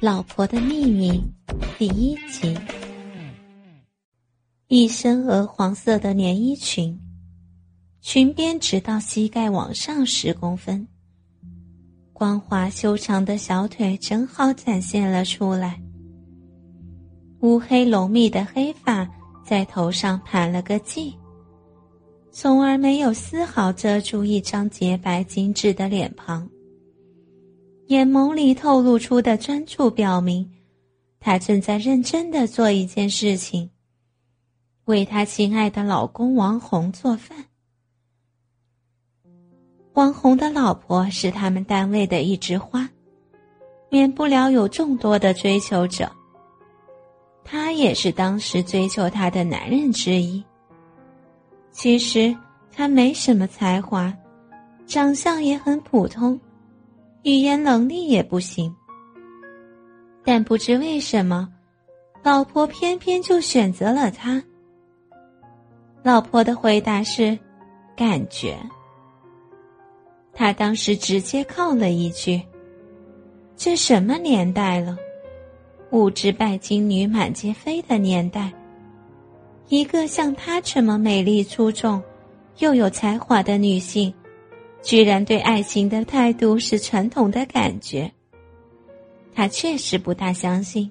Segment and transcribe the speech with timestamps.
[0.00, 1.20] 老婆的秘密
[1.76, 2.56] 第一集。
[4.68, 6.96] 一身鹅黄色的连衣裙，
[8.00, 10.86] 裙边直到膝盖往上十公分，
[12.12, 15.82] 光滑修长的小腿正好展现了出来。
[17.40, 19.08] 乌黑浓密的黑发
[19.44, 21.12] 在头上盘了个髻，
[22.30, 26.48] 从而没有丝毫遮住一张洁白精致的脸庞。
[27.88, 30.50] 眼眸里透露出的专注，表明
[31.18, 33.70] 她正在认真的做一件事情，
[34.84, 37.46] 为她亲爱的老公王红做饭。
[39.94, 42.86] 王红的老婆是他们单位的一枝花，
[43.88, 46.10] 免不了有众多的追求者。
[47.42, 50.44] 他也是当时追求她的男人之一。
[51.72, 52.36] 其实
[52.70, 54.14] 他没什么才华，
[54.86, 56.38] 长相也很普通。
[57.22, 58.74] 语言能力也不行，
[60.24, 61.48] 但不知为什么，
[62.22, 64.42] 老婆偏偏就选择了他。
[66.02, 67.36] 老婆的回答是
[67.96, 68.56] ：“感觉。”
[70.32, 72.40] 他当时直接靠了一句
[73.56, 74.96] ：“这什么年代了？
[75.90, 78.52] 物质拜金女满街飞的年代，
[79.68, 82.00] 一个像她这么美丽出众，
[82.58, 84.14] 又有才华的女性。”
[84.82, 88.10] 居然对爱情的态度是传统的感觉。
[89.34, 90.90] 他确实不大相信，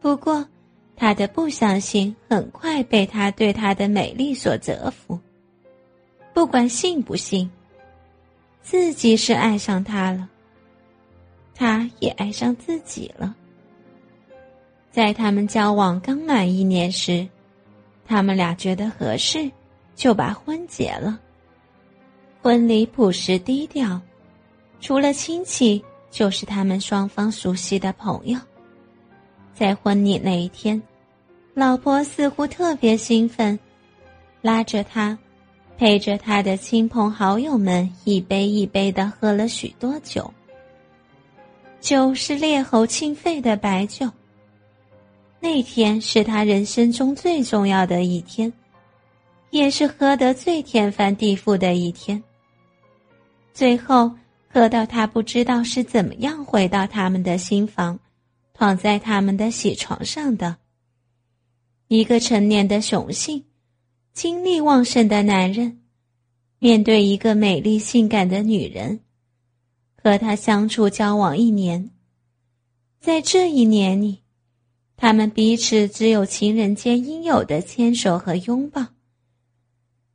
[0.00, 0.46] 不过
[0.94, 5.18] 他的不相信很快被他对她的美丽所折服。
[6.32, 7.50] 不管信不信，
[8.62, 10.28] 自己是爱上她了，
[11.54, 13.34] 他也爱上自己了。
[14.90, 17.26] 在他们交往刚满一年时，
[18.06, 19.50] 他们俩觉得合适，
[19.94, 21.18] 就把婚结了。
[22.42, 24.00] 婚礼朴实低调，
[24.80, 28.36] 除了亲戚，就是他们双方熟悉的朋友。
[29.54, 30.82] 在婚礼那一天，
[31.54, 33.56] 老婆似乎特别兴奋，
[34.40, 35.16] 拉着他，
[35.78, 40.28] 陪着他的亲朋好友们一杯一杯的喝了许多酒。
[41.80, 44.10] 酒是烈喉清肺的白酒。
[45.38, 48.52] 那天是他人生中最重要的一天，
[49.50, 52.20] 也是喝得最天翻地覆的一天。
[53.54, 54.10] 最后
[54.48, 57.98] 喝到他不知道是怎么样回到他们的新房，
[58.52, 60.56] 躺在他们的喜床上的。
[61.88, 63.44] 一个成年的雄性、
[64.14, 65.80] 精力旺盛的男人，
[66.58, 69.00] 面对一个美丽性感的女人，
[70.02, 71.90] 和他相处交往一年，
[73.00, 74.22] 在这一年里，
[74.96, 78.86] 他们彼此只有情人间应有的牵手和拥抱。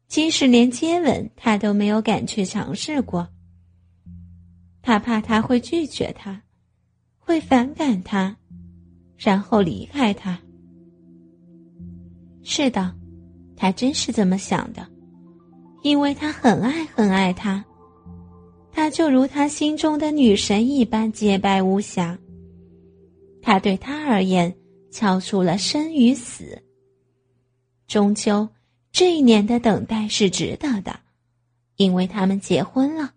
[0.08, 3.28] 即使连接吻，他都没有敢去尝试过。
[4.82, 6.42] 他怕他会拒绝他，
[7.20, 8.36] 会反感他，
[9.18, 10.40] 然后离开他。
[12.42, 12.96] 是的，
[13.58, 14.88] 他真是这么想的，
[15.84, 17.64] 因为他很爱很爱他，
[18.72, 22.18] 他就如他心中的女神一般洁白无瑕。
[23.42, 24.56] 他对他而言，
[24.90, 26.58] 敲出了生与死。
[27.88, 28.48] 终究。
[28.92, 31.00] 这一年的等待是值得的，
[31.76, 33.14] 因为他们结婚了，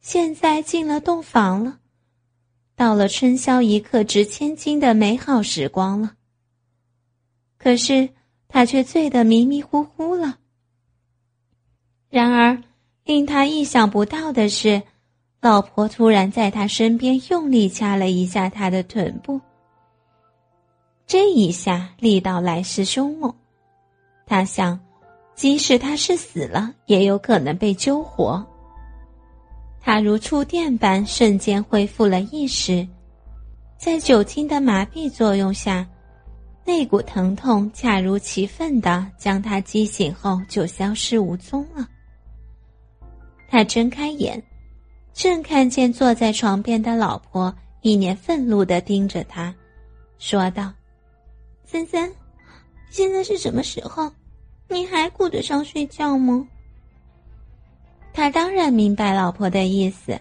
[0.00, 1.78] 现在进了洞房了，
[2.74, 6.14] 到了春宵一刻值千金的美好时光了。
[7.58, 8.08] 可是
[8.48, 10.38] 他却醉得迷迷糊糊了。
[12.08, 12.62] 然而，
[13.04, 14.82] 令他意想不到的是，
[15.40, 19.40] 老婆突然在他身边用力掐了一下他的臀部。
[21.06, 23.34] 这一下力道来势凶猛，
[24.24, 24.80] 他想。
[25.34, 28.44] 即使他是死了，也有可能被救活。
[29.80, 32.86] 他如触电般瞬间恢复了意识，
[33.76, 35.84] 在酒精的麻痹作用下，
[36.64, 41.88] 那股疼痛恰如其分的将他激醒后就消失无踪了。
[43.48, 44.40] 他睁开眼，
[45.12, 49.52] 正看见坐在床边的老婆一脸愤怒的盯着他，
[50.18, 50.72] 说道
[51.66, 52.08] ：“森森，
[52.90, 54.08] 现在是什么时候？”
[54.72, 56.46] 你还顾得上睡觉吗？
[58.12, 60.20] 他当然明白老婆的意思，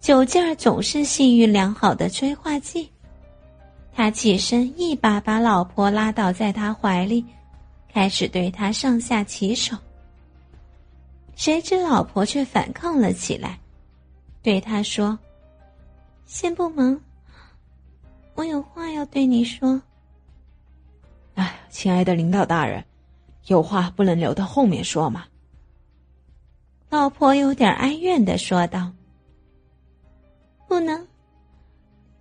[0.00, 2.90] 酒劲儿总是性欲良好的催化剂。
[3.92, 7.24] 他起身，一把把老婆拉倒在他怀里，
[7.92, 9.76] 开始对他上下其手。
[11.36, 13.58] 谁知老婆却反抗了起来，
[14.42, 15.16] 对他说
[16.26, 17.00] ：“先不忙，
[18.34, 19.80] 我有话要对你说。”
[21.34, 22.84] 哎，亲爱的领导大人。
[23.46, 25.26] 有话不能留到后面说吗？
[26.88, 28.92] 老婆有点哀怨的说道
[30.68, 31.06] ：“不能，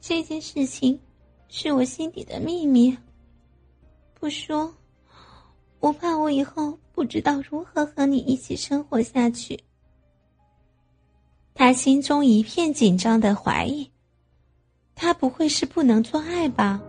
[0.02, 1.00] 这件事情
[1.48, 2.98] 是我心底的秘密，
[4.14, 4.74] 不说，
[5.80, 9.60] 我怕我以后不知道如何和你一起生活下去。
[11.54, 13.90] 他心中一片紧张的怀疑，
[14.96, 16.82] 他不会是不能做爱吧？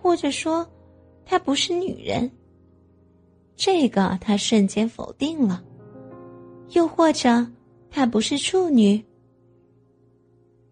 [0.00, 0.66] 或者说，
[1.26, 2.30] 他不是女人？
[3.56, 5.62] 这个他瞬间否定了。
[6.70, 7.46] 又或者，
[7.90, 9.04] 他不是处女？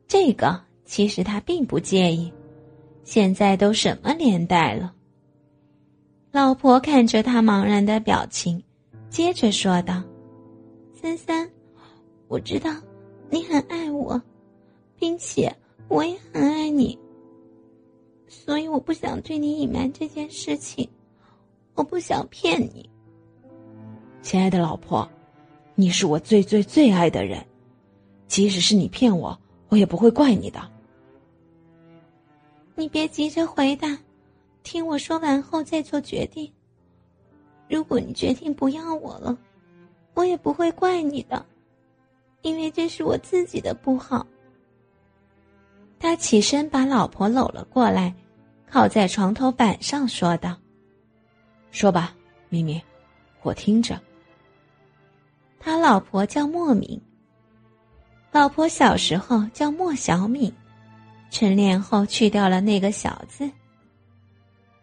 [0.06, 0.60] 这个。
[0.84, 2.30] 其实他并不介意，
[3.02, 4.94] 现在都什么年代了。
[6.30, 8.62] 老婆看着他茫然的表情，
[9.08, 10.02] 接着说道
[10.92, 11.50] ：“三三，
[12.28, 12.70] 我知道
[13.30, 14.20] 你很爱我，
[14.98, 15.50] 并且
[15.88, 16.98] 我也很爱你，
[18.28, 20.86] 所以我不想对你隐瞒这件事情，
[21.74, 22.88] 我不想骗你。
[24.20, 25.08] 亲爱的老婆，
[25.74, 27.44] 你是我最最最爱的人，
[28.28, 29.36] 即使是你骗我，
[29.68, 30.60] 我也不会怪你的。”
[32.74, 33.98] 你别急着回答，
[34.62, 36.50] 听我说完后再做决定。
[37.68, 39.36] 如果你决定不要我了，
[40.14, 41.44] 我也不会怪你的，
[42.40, 44.26] 因为这是我自己的不好。
[45.98, 48.14] 他起身把老婆搂了过来，
[48.66, 50.56] 靠在床头板上说道
[51.72, 52.14] ：“说吧，
[52.48, 52.80] 咪咪，
[53.42, 54.00] 我听着。”
[55.58, 57.00] 他老婆叫莫敏，
[58.30, 60.52] 老婆小时候叫莫小敏。
[61.30, 63.50] 晨练后去掉了那个小字。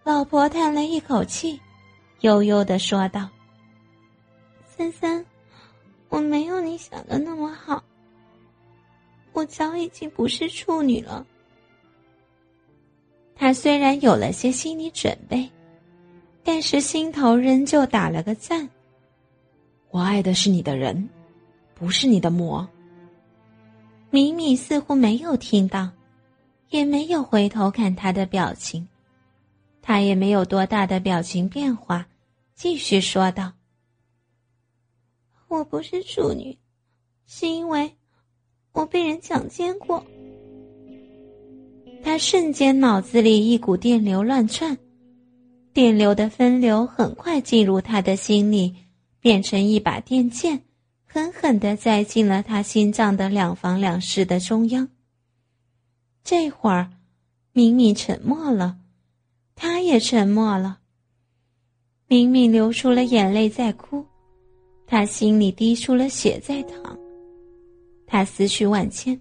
[0.03, 1.61] 老婆叹了一口气，
[2.21, 3.29] 悠悠的说道
[4.65, 5.23] ：“三三，
[6.09, 7.83] 我没有你想的那么好。
[9.33, 11.23] 我早已经不是处女了。”
[13.37, 15.47] 他虽然有了些心理准备，
[16.51, 18.67] 但是心头仍旧打了个赞。
[19.91, 21.07] 我爱的是你的人，
[21.75, 22.67] 不是你的魔。
[24.09, 25.91] 米米似乎没有听到。
[26.69, 28.87] 也没有回头看他的表情，
[29.79, 32.07] 他也没有多大的表情变化，
[32.55, 33.53] 继续说道
[35.49, 36.57] ：“我不是处女，
[37.27, 37.91] 是因为
[38.71, 40.03] 我被人强奸过。”
[42.03, 44.75] 他瞬间脑子里一股电流乱窜，
[45.79, 48.75] 电流的分流很快进入他的心里，
[49.21, 50.61] 变成一把电剑，
[51.05, 54.89] 狠狠的栽进了他心脏的两房两室的中央。
[56.21, 56.91] 这会儿，
[57.53, 58.77] 明明沉默了，
[59.55, 60.79] 他也沉默了。
[62.07, 64.05] 明明流出了眼泪在哭，
[64.85, 66.99] 他心里滴出了血在淌。
[68.05, 69.17] 他思绪万千。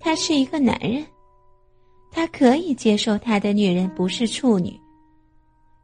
[0.00, 1.06] 他是一个男人，
[2.10, 4.76] 他可以接受他的女人不是处女，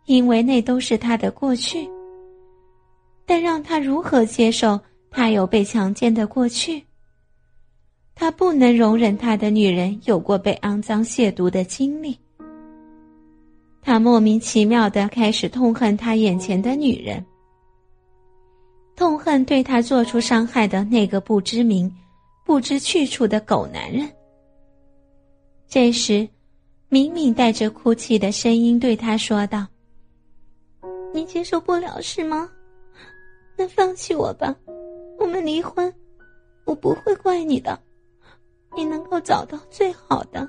[0.07, 1.89] 因为那都是他的过去。
[3.25, 4.79] 但让他如何接受
[5.11, 6.85] 他有被强奸的过去？
[8.15, 12.19] 他不能容忍他的女人有过被肮脏亵渎的经历。
[13.81, 17.25] 他莫名其妙的开始痛恨他眼前的女人，
[18.95, 21.93] 痛恨对他做出伤害的那个不知名、
[22.45, 24.09] 不知去处的狗男人。
[25.67, 26.29] 这时，
[26.89, 29.67] 敏敏带着哭泣的声音对他说道
[31.13, 32.51] ：“你接受不了是吗？
[33.57, 34.55] 那放弃我吧，
[35.19, 35.93] 我们离婚，
[36.65, 37.79] 我不会怪你的。”
[38.75, 40.49] 你能够找到最好的。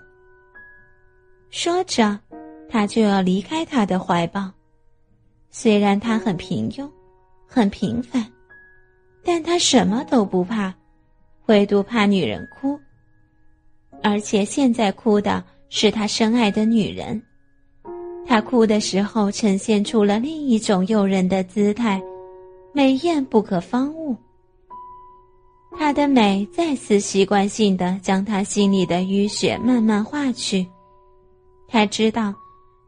[1.50, 2.18] 说着，
[2.70, 4.50] 他就要离开他的怀抱。
[5.52, 6.90] 虽然他很平庸，
[7.46, 8.26] 很平凡，
[9.26, 10.74] 但他什么都不怕，
[11.48, 12.80] 唯独怕女人哭。
[14.02, 17.22] 而且现在哭的是他深爱的女人。
[18.26, 22.02] 他哭的时候，呈现出了另一种诱人的姿态，
[22.74, 24.16] 美艳不可方物。
[25.78, 30.66] 她的美再次习惯性的将他心里的淤血慢慢化去。
[31.68, 32.34] 他知道，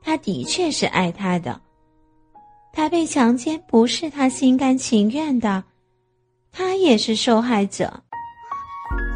[0.02, 1.60] 他的确是爱他的。
[2.72, 5.64] 他被强奸不是他心甘情愿的，
[6.52, 7.92] 他也是受害者。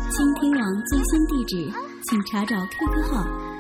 [0.10, 1.72] 倾听网最新地址，
[2.10, 3.24] 请查找 QQ 号